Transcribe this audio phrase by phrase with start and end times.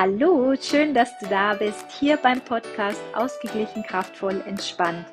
[0.00, 5.04] Hallo, schön, dass du da bist, hier beim Podcast Ausgeglichen, kraftvoll, entspannt.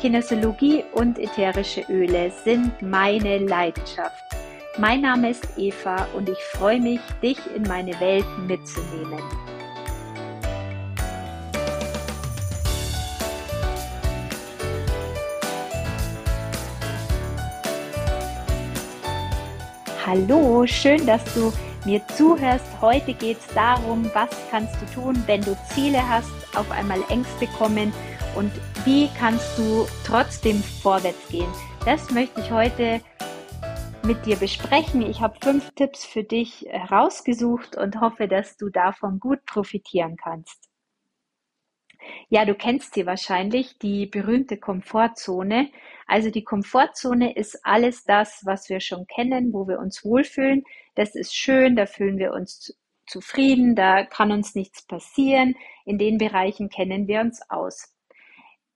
[0.00, 4.24] Kinesiologie und ätherische Öle sind meine Leidenschaft.
[4.78, 9.20] Mein Name ist Eva und ich freue mich, dich in meine Welt mitzunehmen.
[20.06, 21.52] Hallo, schön, dass du
[21.86, 22.66] mir zuhörst.
[22.80, 27.46] Heute geht es darum, was kannst du tun, wenn du Ziele hast, auf einmal Ängste
[27.46, 27.92] kommen
[28.34, 28.52] und
[28.84, 31.48] wie kannst du trotzdem vorwärts gehen.
[31.84, 33.00] Das möchte ich heute
[34.04, 35.02] mit dir besprechen.
[35.02, 40.68] Ich habe fünf Tipps für dich herausgesucht und hoffe, dass du davon gut profitieren kannst.
[42.28, 45.70] Ja, du kennst sie wahrscheinlich, die berühmte Komfortzone.
[46.06, 50.62] Also die Komfortzone ist alles das, was wir schon kennen, wo wir uns wohlfühlen.
[50.94, 55.54] Das ist schön, da fühlen wir uns zufrieden, da kann uns nichts passieren.
[55.84, 57.92] In den Bereichen kennen wir uns aus.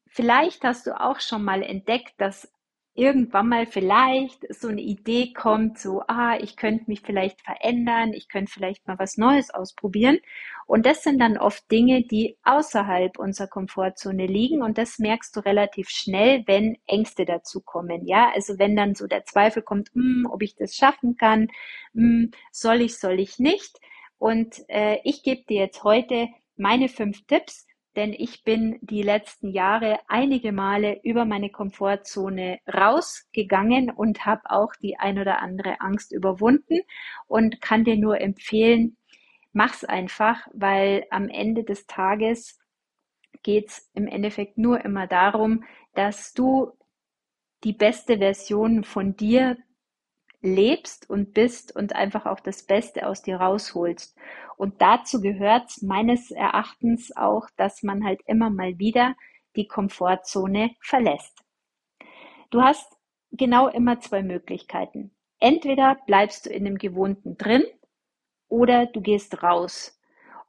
[0.07, 2.53] Vielleicht hast du auch schon mal entdeckt, dass
[3.01, 8.29] irgendwann mal vielleicht so eine Idee kommt, so, ah, ich könnte mich vielleicht verändern, ich
[8.29, 10.19] könnte vielleicht mal was Neues ausprobieren.
[10.67, 14.63] Und das sind dann oft Dinge, die außerhalb unserer Komfortzone liegen.
[14.63, 18.07] Und das merkst du relativ schnell, wenn Ängste dazu kommen.
[18.07, 21.49] Ja, also wenn dann so der Zweifel kommt, hm, ob ich das schaffen kann,
[21.95, 23.81] hm, soll ich, soll ich nicht.
[24.19, 26.29] Und äh, ich gebe dir jetzt heute
[26.59, 33.91] meine fünf Tipps, denn ich bin die letzten Jahre einige Male über meine Komfortzone rausgegangen
[33.91, 36.81] und habe auch die ein oder andere Angst überwunden
[37.27, 38.97] und kann dir nur empfehlen,
[39.53, 42.59] mach's einfach, weil am Ende des Tages
[43.43, 46.73] geht's im Endeffekt nur immer darum, dass du
[47.65, 49.57] die beste Version von dir
[50.43, 54.17] lebst und bist und einfach auch das Beste aus dir rausholst.
[54.61, 59.17] Und dazu gehört meines Erachtens auch, dass man halt immer mal wieder
[59.57, 61.43] die Komfortzone verlässt.
[62.51, 62.95] Du hast
[63.33, 65.13] genau immer zwei Möglichkeiten.
[65.39, 67.65] Entweder bleibst du in dem Gewohnten drin
[68.49, 69.99] oder du gehst raus.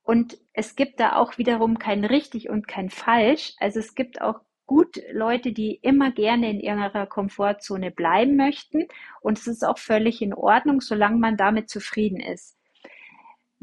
[0.03, 3.53] Und es gibt da auch wiederum kein richtig und kein falsch.
[3.59, 8.90] Also es gibt auch gut Leute, die immer gerne in ihrer Komfortzone bleiben möchten.
[9.22, 12.58] Und es ist auch völlig in Ordnung, solange man damit zufrieden ist.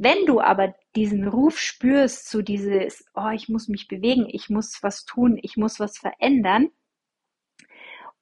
[0.00, 4.78] Wenn du aber diesen Ruf spürst, zu dieses, oh, ich muss mich bewegen, ich muss
[4.80, 6.70] was tun, ich muss was verändern,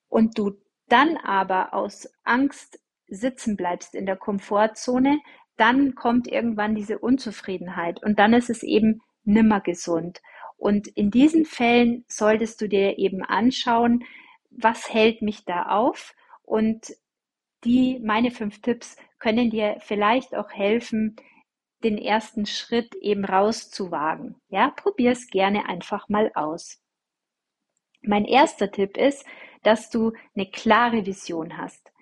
[0.08, 0.52] und du
[0.88, 5.20] dann aber aus Angst sitzen bleibst in der Komfortzone,
[5.58, 10.22] dann kommt irgendwann diese Unzufriedenheit und dann ist es eben nimmer gesund.
[10.56, 14.02] Und in diesen Fällen solltest du dir eben anschauen,
[14.48, 16.94] was hält mich da auf und
[17.64, 21.16] die, meine fünf Tipps können dir vielleicht auch helfen,
[21.86, 24.34] den ersten Schritt eben rauszuwagen.
[24.48, 26.82] Ja, probier es gerne einfach mal aus.
[28.02, 29.24] Mein erster Tipp ist,
[29.62, 31.92] dass du eine klare Vision hast.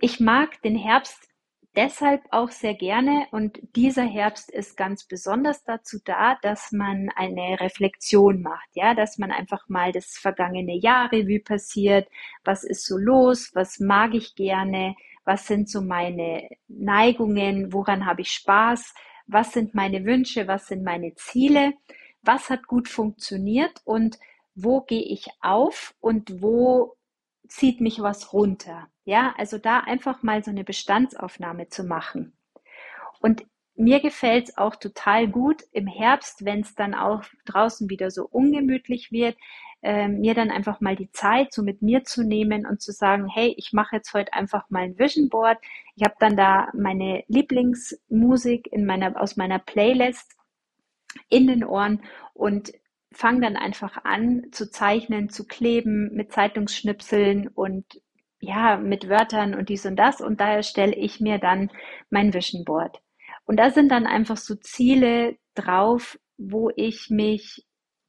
[0.00, 1.28] Ich mag den Herbst
[1.76, 7.60] deshalb auch sehr gerne und dieser Herbst ist ganz besonders dazu da, dass man eine
[7.60, 12.08] Reflexion macht, ja, dass man einfach mal das vergangene Jahr Revue passiert,
[12.42, 14.96] was ist so los, was mag ich gerne,
[15.28, 18.94] was sind so meine Neigungen, woran habe ich Spaß,
[19.26, 21.74] was sind meine Wünsche, was sind meine Ziele,
[22.22, 23.82] was hat gut funktioniert?
[23.84, 24.18] Und
[24.54, 25.94] wo gehe ich auf?
[26.00, 26.96] Und wo
[27.46, 28.88] zieht mich was runter.
[29.04, 32.32] Ja, also da einfach mal so eine Bestandsaufnahme zu machen.
[33.20, 33.44] Und
[33.74, 38.26] mir gefällt es auch total gut im Herbst, wenn es dann auch draußen wieder so
[38.26, 39.36] ungemütlich wird,
[39.82, 43.28] äh, mir dann einfach mal die Zeit so mit mir zu nehmen und zu sagen,
[43.28, 45.58] hey, ich mache jetzt heute einfach mal ein Vision Board.
[45.96, 50.36] Ich habe dann da meine Lieblingsmusik in meiner, aus meiner Playlist
[51.28, 52.02] in den Ohren
[52.34, 52.72] und
[53.12, 57.84] fange dann einfach an zu zeichnen, zu kleben mit Zeitungsschnipseln und
[58.40, 60.20] ja, mit Wörtern und dies und das.
[60.20, 61.70] Und daher stelle ich mir dann
[62.10, 63.00] mein Vision Board.
[63.44, 67.64] Und da sind dann einfach so Ziele drauf, wo ich mich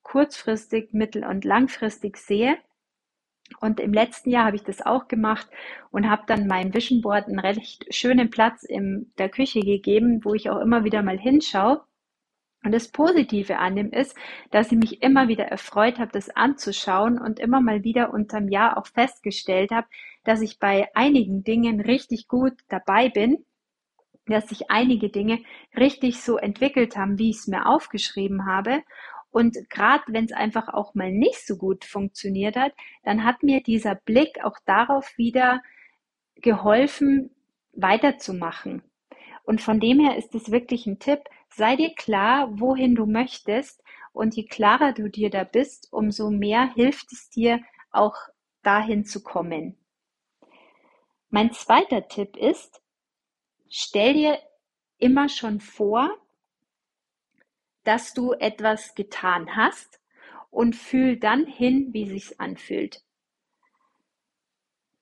[0.10, 2.58] kurzfristig, mittel- und langfristig sehe.
[3.60, 5.48] Und im letzten Jahr habe ich das auch gemacht
[5.92, 10.34] und habe dann meinem Vision Board einen recht schönen Platz in der Küche gegeben, wo
[10.34, 11.82] ich auch immer wieder mal hinschaue.
[12.64, 14.18] Und das Positive an dem ist,
[14.52, 18.78] dass ich mich immer wieder erfreut habe, das anzuschauen und immer mal wieder unterm Jahr
[18.78, 19.88] auch festgestellt habe,
[20.24, 23.46] dass ich bei einigen Dingen richtig gut dabei bin,
[24.26, 25.40] dass sich einige Dinge
[25.76, 28.84] richtig so entwickelt haben, wie ich es mir aufgeschrieben habe.
[29.32, 32.74] Und gerade wenn es einfach auch mal nicht so gut funktioniert hat,
[33.04, 35.62] dann hat mir dieser Blick auch darauf wieder
[36.36, 37.32] geholfen,
[37.74, 38.82] weiterzumachen
[39.44, 43.84] Und von dem her ist es wirklich ein Tipp, sei dir klar, wohin du möchtest.
[44.12, 47.62] Und je klarer du dir da bist, umso mehr hilft es dir,
[47.92, 48.16] auch
[48.64, 49.78] dahin zu kommen.
[51.30, 52.82] Mein zweiter Tipp ist,
[53.70, 54.40] stell dir
[54.98, 56.10] immer schon vor,
[57.84, 60.00] dass du etwas getan hast
[60.50, 63.02] und fühl dann hin, wie sich's anfühlt.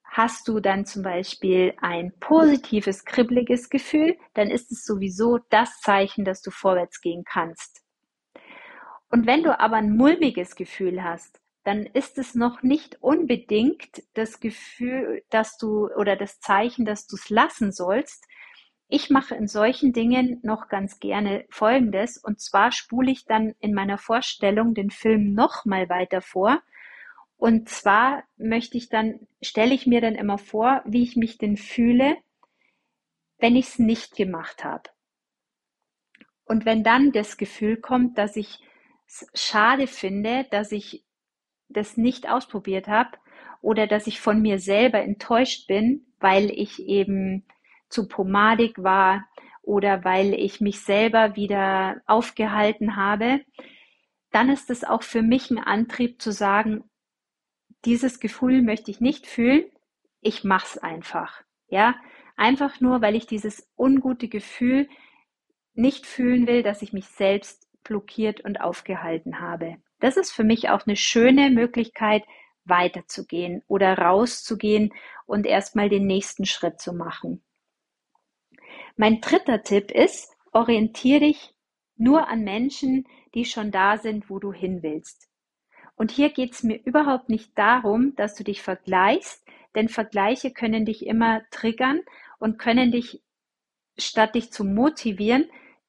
[0.04, 6.26] Hast du dann zum Beispiel ein positives, kribbeliges Gefühl, dann ist es sowieso das Zeichen,
[6.26, 7.84] dass du vorwärts gehen kannst.
[9.10, 14.40] Und wenn du aber ein mulmiges Gefühl hast, dann ist es noch nicht unbedingt das
[14.40, 18.26] Gefühl, dass du oder das Zeichen, dass du es lassen sollst.
[18.90, 23.74] Ich mache in solchen Dingen noch ganz gerne Folgendes und zwar spule ich dann in
[23.74, 26.62] meiner Vorstellung den Film noch mal weiter vor
[27.36, 31.58] und zwar möchte ich dann stelle ich mir dann immer vor, wie ich mich denn
[31.58, 32.18] fühle,
[33.40, 34.90] wenn ich es nicht gemacht habe.
[36.46, 38.60] Und wenn dann das Gefühl kommt, dass ich
[39.06, 41.04] es schade finde, dass ich
[41.70, 43.18] das nicht ausprobiert habe
[43.62, 47.46] oder dass ich von mir selber enttäuscht bin, weil ich eben
[47.90, 49.28] zu pomadig war
[49.62, 53.42] oder weil ich mich selber wieder aufgehalten habe,
[54.32, 56.84] dann ist es auch für mich ein Antrieb zu sagen,
[57.86, 59.66] dieses Gefühl möchte ich nicht fühlen,
[60.22, 61.42] ich mach's einfach.
[61.70, 61.96] Ja,
[62.36, 64.88] einfach nur, weil ich dieses ungute Gefühl
[65.74, 69.78] nicht fühlen will, dass ich mich selbst blockiert und aufgehalten habe.
[70.00, 72.24] Das ist für mich auch eine schöne Möglichkeit,
[72.66, 74.94] weiterzugehen oder rauszugehen
[75.26, 77.44] und erstmal den nächsten Schritt zu machen.
[78.98, 81.54] Mein dritter Tipp ist, orientiere dich
[81.96, 85.30] nur an Menschen, die schon da sind, wo du hin willst.
[85.96, 89.46] Und hier geht es mir überhaupt nicht darum, dass du dich vergleichst,
[89.76, 92.02] denn Vergleiche können dich immer triggern
[92.40, 93.22] und können dich,
[93.98, 95.46] statt dich zu motivieren,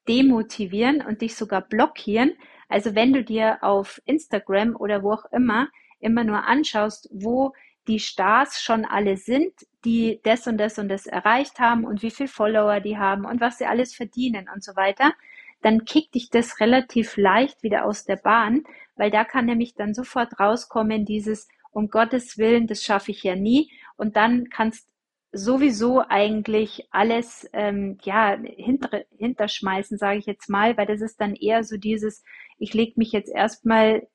[0.07, 2.35] demotivieren und dich sogar blockieren,
[2.67, 5.67] also wenn du dir auf Instagram oder wo auch immer
[5.99, 7.53] immer nur anschaust, wo
[7.89, 9.51] die Stars schon alle sind,
[9.83, 13.41] die das und das und das erreicht haben und wie viel Follower die haben und
[13.41, 15.13] was sie alles verdienen und so weiter,
[15.61, 18.63] dann kickt dich das relativ leicht wieder aus der Bahn,
[18.95, 23.35] weil da kann nämlich dann sofort rauskommen dieses um Gottes Willen, das schaffe ich ja
[23.35, 24.87] nie und dann kannst
[25.31, 31.35] sowieso eigentlich alles ähm, ja hinter, hinterschmeißen, sage ich jetzt mal, weil das ist dann
[31.35, 32.23] eher so dieses,
[32.59, 34.07] ich lege mich jetzt erstmal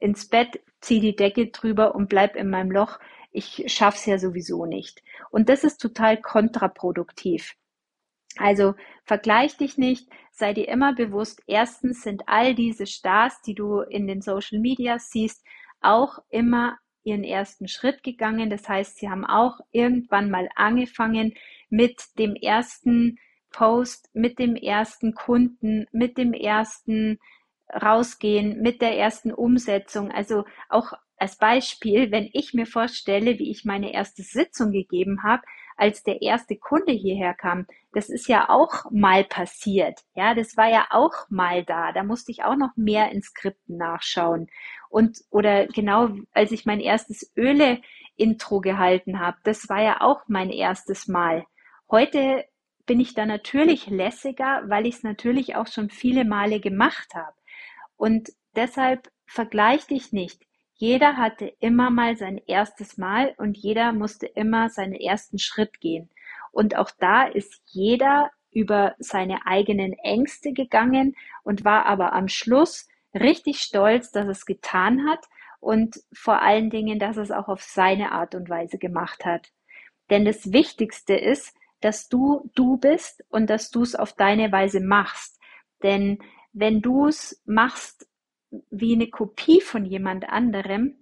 [0.00, 2.98] ins Bett, ziehe die Decke drüber und bleib in meinem Loch.
[3.30, 5.02] Ich schaff's ja sowieso nicht.
[5.30, 7.54] Und das ist total kontraproduktiv.
[8.36, 8.74] Also
[9.04, 14.06] vergleich dich nicht, sei dir immer bewusst, erstens sind all diese Stars, die du in
[14.06, 15.44] den Social Media siehst,
[15.80, 18.50] auch immer ihren ersten Schritt gegangen.
[18.50, 21.34] Das heißt, sie haben auch irgendwann mal angefangen
[21.70, 23.18] mit dem ersten
[23.50, 27.18] Post, mit dem ersten Kunden, mit dem ersten
[27.72, 30.10] Rausgehen, mit der ersten Umsetzung.
[30.10, 35.42] Also auch als Beispiel, wenn ich mir vorstelle, wie ich meine erste Sitzung gegeben habe,
[35.76, 40.00] als der erste Kunde hierher kam, das ist ja auch mal passiert.
[40.14, 41.92] Ja, das war ja auch mal da.
[41.92, 44.48] Da musste ich auch noch mehr in Skripten nachschauen.
[44.88, 50.50] Und, oder genau, als ich mein erstes Öle-Intro gehalten habe, das war ja auch mein
[50.50, 51.44] erstes Mal.
[51.90, 52.44] Heute
[52.86, 57.36] bin ich da natürlich lässiger, weil ich es natürlich auch schon viele Male gemacht habe.
[57.96, 60.42] Und deshalb vergleich dich nicht.
[60.80, 66.08] Jeder hatte immer mal sein erstes Mal und jeder musste immer seinen ersten Schritt gehen.
[66.52, 72.88] Und auch da ist jeder über seine eigenen Ängste gegangen und war aber am Schluss
[73.12, 75.26] richtig stolz, dass es getan hat
[75.60, 79.52] und vor allen Dingen, dass es auch auf seine Art und Weise gemacht hat.
[80.08, 84.80] Denn das Wichtigste ist, dass du du bist und dass du es auf deine Weise
[84.80, 85.38] machst.
[85.82, 86.20] Denn
[86.54, 88.06] wenn du es machst
[88.70, 90.96] wie eine Kopie von jemand anderem,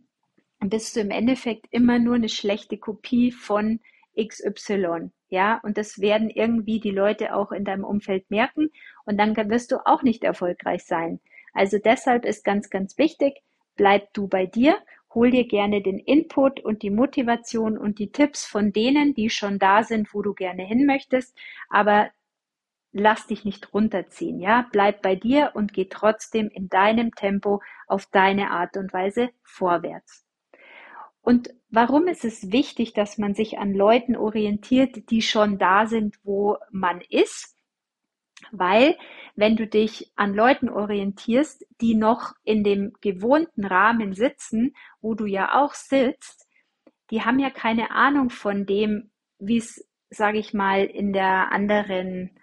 [0.60, 3.80] bist du im Endeffekt immer nur eine schlechte Kopie von
[4.18, 5.10] XY.
[5.30, 8.70] Ja, und das werden irgendwie die Leute auch in deinem Umfeld merken
[9.04, 11.20] und dann wirst du auch nicht erfolgreich sein.
[11.52, 13.42] Also deshalb ist ganz, ganz wichtig,
[13.76, 14.76] bleib du bei dir,
[15.14, 19.58] hol dir gerne den Input und die Motivation und die Tipps von denen, die schon
[19.58, 21.36] da sind, wo du gerne hin möchtest,
[21.68, 22.10] aber
[22.92, 28.06] lass dich nicht runterziehen, ja, bleib bei dir und geh trotzdem in deinem Tempo auf
[28.06, 30.24] deine Art und Weise vorwärts.
[31.20, 36.18] Und warum ist es wichtig, dass man sich an Leuten orientiert, die schon da sind,
[36.24, 37.54] wo man ist?
[38.50, 38.96] Weil,
[39.34, 45.26] wenn du dich an Leuten orientierst, die noch in dem gewohnten Rahmen sitzen, wo du
[45.26, 46.48] ja auch sitzt,
[47.10, 52.38] die haben ja keine Ahnung von dem, wie es, sage ich mal, in der anderen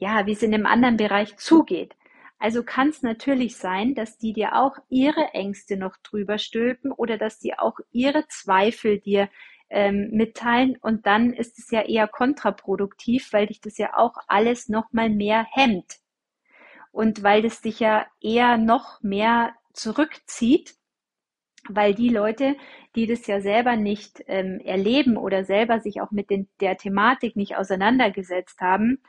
[0.00, 1.94] ja, wie es in einem anderen Bereich zugeht.
[2.38, 7.18] Also kann es natürlich sein, dass die dir auch ihre Ängste noch drüber stülpen oder
[7.18, 9.28] dass die auch ihre Zweifel dir
[9.68, 14.68] ähm, mitteilen und dann ist es ja eher kontraproduktiv, weil dich das ja auch alles
[14.70, 15.98] noch mal mehr hemmt
[16.92, 20.74] und weil das dich ja eher noch mehr zurückzieht,
[21.68, 22.56] weil die Leute,
[22.96, 27.36] die das ja selber nicht ähm, erleben oder selber sich auch mit den, der Thematik
[27.36, 29.02] nicht auseinandergesetzt haben,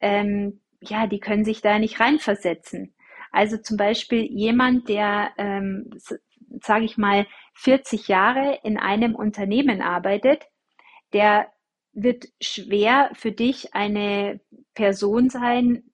[0.00, 2.94] ähm, ja, die können sich da nicht reinversetzen.
[3.32, 5.90] Also zum Beispiel jemand, der, ähm,
[6.62, 10.44] sage ich mal, 40 Jahre in einem Unternehmen arbeitet,
[11.12, 11.52] der
[11.92, 14.40] wird schwer für dich eine
[14.74, 15.84] Person sein,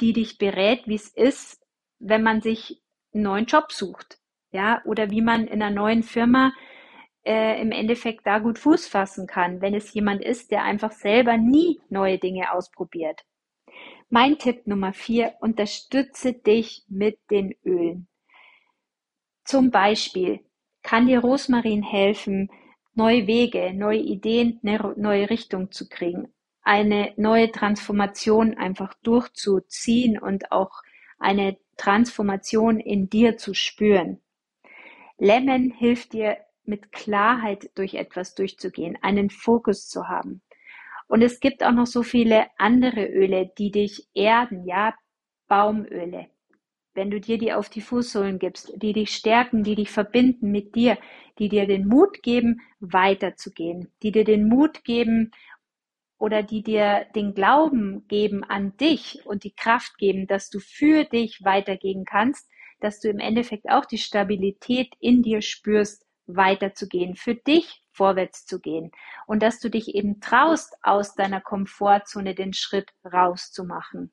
[0.00, 1.62] die dich berät, wie es ist,
[1.98, 4.18] wenn man sich einen neuen Job sucht,
[4.50, 6.52] ja, oder wie man in einer neuen Firma
[7.24, 11.36] äh, im Endeffekt da gut Fuß fassen kann, wenn es jemand ist, der einfach selber
[11.36, 13.22] nie neue Dinge ausprobiert.
[14.12, 18.08] Mein Tipp Nummer vier, unterstütze dich mit den Ölen.
[19.44, 20.40] Zum Beispiel
[20.82, 22.50] kann dir Rosmarin helfen,
[22.92, 30.50] neue Wege, neue Ideen, eine neue Richtung zu kriegen, eine neue Transformation einfach durchzuziehen und
[30.50, 30.82] auch
[31.20, 34.20] eine Transformation in dir zu spüren.
[35.18, 40.42] Lemon hilft dir mit Klarheit durch etwas durchzugehen, einen Fokus zu haben.
[41.10, 44.94] Und es gibt auch noch so viele andere Öle, die dich erden, ja,
[45.48, 46.28] Baumöle.
[46.94, 50.76] Wenn du dir die auf die Fußsohlen gibst, die dich stärken, die dich verbinden mit
[50.76, 50.98] dir,
[51.40, 55.32] die dir den Mut geben, weiterzugehen, die dir den Mut geben
[56.16, 61.02] oder die dir den Glauben geben an dich und die Kraft geben, dass du für
[61.02, 62.48] dich weitergehen kannst,
[62.78, 66.06] dass du im Endeffekt auch die Stabilität in dir spürst,
[66.36, 68.90] weiterzugehen, für dich vorwärts zu gehen
[69.26, 74.12] und dass du dich eben traust, aus deiner Komfortzone den Schritt rauszumachen.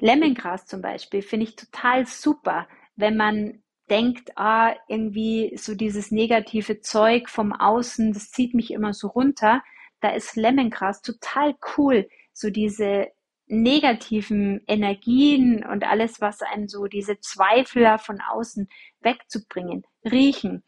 [0.00, 6.80] Lemongras zum Beispiel finde ich total super, wenn man denkt, ah, irgendwie so dieses negative
[6.80, 9.62] Zeug vom Außen, das zieht mich immer so runter.
[10.00, 13.08] Da ist Lemongras total cool, so diese
[13.46, 18.68] negativen Energien und alles, was einem so diese Zweifler von außen
[19.00, 19.84] wegzubringen.
[20.04, 20.62] Riechen,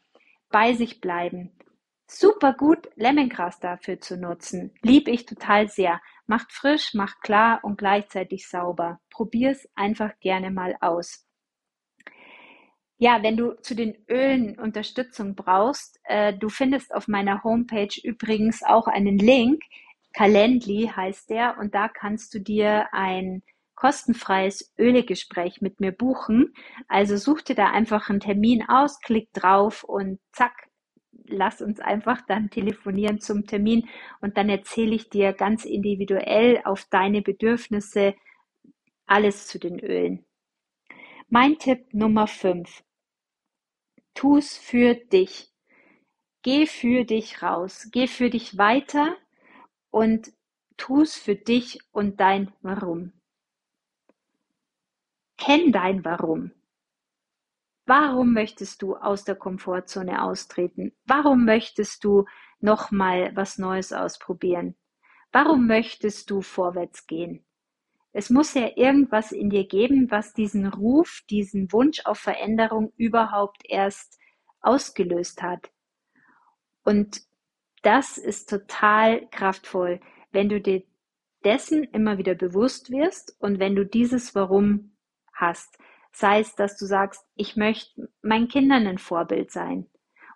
[0.49, 1.51] bei sich bleiben.
[2.07, 4.71] Super gut, Lemongras dafür zu nutzen.
[4.81, 6.01] Lieb ich total sehr.
[6.27, 8.99] Macht frisch, macht klar und gleichzeitig sauber.
[9.09, 11.25] Probier's einfach gerne mal aus.
[12.97, 18.63] Ja, wenn du zu den Ölen Unterstützung brauchst, äh, du findest auf meiner Homepage übrigens
[18.63, 19.63] auch einen Link.
[20.13, 23.43] Calendly heißt der und da kannst du dir ein
[23.75, 26.53] kostenfreies Ölegespräch mit mir buchen.
[26.87, 30.69] Also such dir da einfach einen Termin aus, klick drauf und zack,
[31.27, 33.87] lass uns einfach dann telefonieren zum Termin
[34.21, 38.15] und dann erzähle ich dir ganz individuell auf deine Bedürfnisse
[39.05, 40.25] alles zu den Ölen.
[41.27, 42.83] Mein Tipp Nummer 5.
[44.13, 45.51] Tu's für dich.
[46.43, 47.89] Geh für dich raus.
[47.91, 49.17] Geh für dich weiter
[49.89, 50.31] und
[50.77, 53.13] tu's für dich und dein Warum.
[55.37, 56.51] Kenn dein Warum.
[57.85, 60.93] Warum möchtest du aus der Komfortzone austreten?
[61.05, 62.25] Warum möchtest du
[62.59, 64.75] nochmal was Neues ausprobieren?
[65.31, 67.45] Warum möchtest du vorwärts gehen?
[68.11, 73.63] Es muss ja irgendwas in dir geben, was diesen Ruf, diesen Wunsch auf Veränderung überhaupt
[73.65, 74.17] erst
[74.61, 75.69] ausgelöst hat.
[76.83, 77.21] Und
[77.83, 79.99] das ist total kraftvoll,
[80.31, 80.83] wenn du dir
[81.43, 84.94] dessen immer wieder bewusst wirst und wenn du dieses Warum
[85.35, 85.77] hast.
[86.11, 89.87] Sei es, dass du sagst, ich möchte meinen Kindern ein Vorbild sein.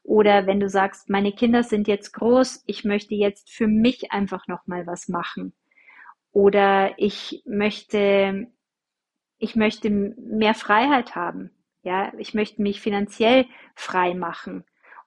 [0.03, 4.47] Oder wenn du sagst, meine Kinder sind jetzt groß, ich möchte jetzt für mich einfach
[4.47, 5.53] nochmal was machen.
[6.31, 8.47] Oder ich möchte,
[9.37, 11.51] ich möchte mehr Freiheit haben.
[11.83, 14.65] Ja, ich möchte mich finanziell frei machen.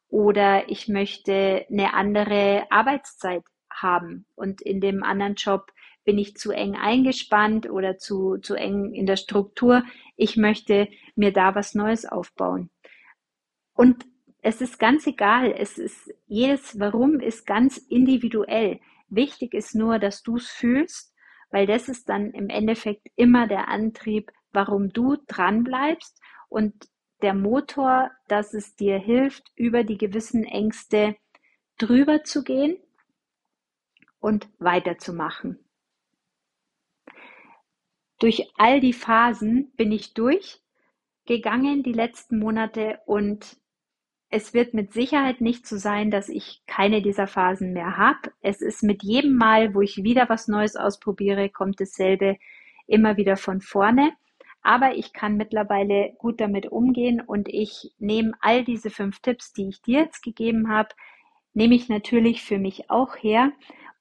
[0.08, 5.72] Oder ich möchte eine andere Arbeitszeit haben und in dem anderen Job
[6.04, 9.84] bin ich zu eng eingespannt oder zu, zu eng in der Struktur.
[10.16, 12.70] Ich möchte mir da was Neues aufbauen.
[13.74, 14.04] Und
[14.42, 15.52] es ist ganz egal.
[15.56, 18.80] Es ist, jedes Warum ist ganz individuell.
[19.08, 21.14] Wichtig ist nur, dass du es fühlst,
[21.50, 26.88] weil das ist dann im Endeffekt immer der Antrieb, warum du dran bleibst und
[27.22, 31.14] der Motor, dass es dir hilft, über die gewissen Ängste
[31.78, 32.76] drüber zu gehen
[34.18, 35.61] und weiterzumachen.
[38.22, 43.56] Durch all die Phasen bin ich durchgegangen die letzten Monate und
[44.28, 48.32] es wird mit Sicherheit nicht so sein, dass ich keine dieser Phasen mehr habe.
[48.40, 52.36] Es ist mit jedem Mal, wo ich wieder was Neues ausprobiere, kommt dasselbe
[52.86, 54.12] immer wieder von vorne.
[54.62, 59.68] Aber ich kann mittlerweile gut damit umgehen und ich nehme all diese fünf Tipps, die
[59.68, 60.90] ich dir jetzt gegeben habe,
[61.54, 63.50] nehme ich natürlich für mich auch her.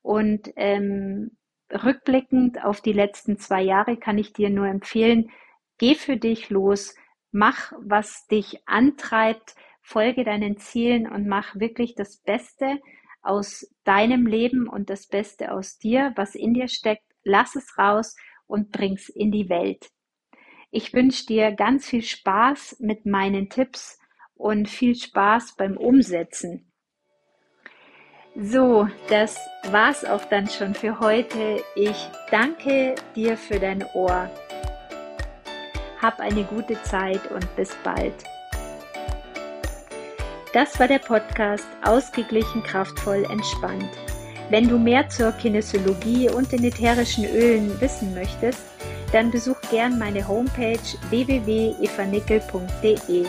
[0.04, 1.32] Und ähm,
[1.72, 5.32] rückblickend auf die letzten zwei Jahre kann ich dir nur empfehlen,
[5.78, 6.96] geh für dich los,
[7.32, 12.80] mach, was dich antreibt, folge deinen Zielen und mach wirklich das Beste
[13.22, 17.04] aus deinem Leben und das Beste aus dir, was in dir steckt.
[17.24, 18.16] Lass es raus
[18.48, 19.90] und bring's in die Welt.
[20.72, 24.00] Ich wünsche dir ganz viel Spaß mit meinen Tipps
[24.34, 26.71] und viel Spaß beim Umsetzen.
[28.36, 29.36] So, das
[29.72, 31.62] war's auch dann schon für heute.
[31.76, 34.30] Ich danke dir für dein Ohr.
[36.02, 38.14] Hab eine gute Zeit und bis bald.
[40.54, 43.90] Das war der Podcast Ausgeglichen, kraftvoll, entspannt.
[44.50, 48.62] Wenn du mehr zur Kinesiologie und den ätherischen Ölen wissen möchtest,
[49.12, 53.26] dann besuch gern meine Homepage www.evanickel.de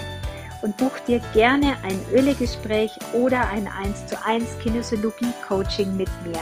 [0.62, 6.40] und buch dir gerne ein Ölegespräch oder ein 1 zu 1 Kinesiologie Coaching mit mir.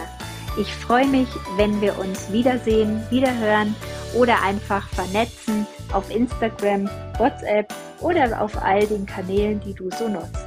[0.58, 3.74] Ich freue mich, wenn wir uns wiedersehen, wiederhören
[4.14, 10.46] oder einfach vernetzen auf Instagram, WhatsApp oder auf all den Kanälen, die du so nutzt.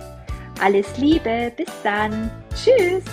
[0.62, 2.30] Alles Liebe, bis dann.
[2.53, 3.03] Tschüss.